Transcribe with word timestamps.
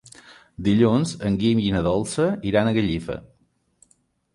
Dilluns 0.67 1.11
en 1.29 1.37
Guim 1.45 1.63
i 1.67 1.69
na 1.77 1.85
Dolça 1.91 2.29
iran 2.55 2.71
a 2.71 2.77
Gallifa. 2.79 3.23